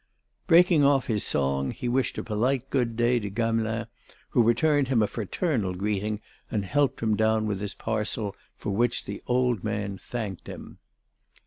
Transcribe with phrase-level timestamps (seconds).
[0.47, 3.85] Breaking off his song, he wished a polite good day to Gamelin,
[4.29, 9.05] who returned him a fraternal greeting and helped him down with his parcel, for which
[9.05, 10.79] the old man thanked him.